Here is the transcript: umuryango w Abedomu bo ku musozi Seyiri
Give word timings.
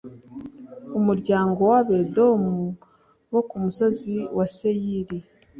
umuryango 0.99 1.59
w 1.71 1.73
Abedomu 1.81 2.57
bo 3.31 3.41
ku 3.49 3.55
musozi 3.63 4.13
Seyiri 4.57 5.17